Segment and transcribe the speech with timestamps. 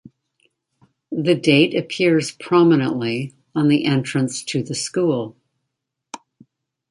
[1.11, 5.35] The date appears prominently on the entrance to the school.